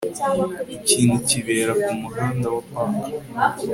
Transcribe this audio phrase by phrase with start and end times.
[0.77, 3.15] Ikintu kibera kumuhanda wa Park